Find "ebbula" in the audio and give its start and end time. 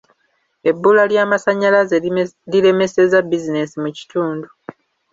0.69-1.03